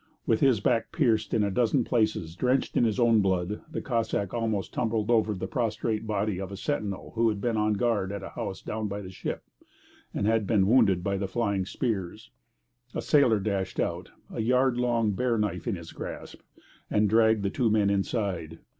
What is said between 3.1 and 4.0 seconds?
blood, the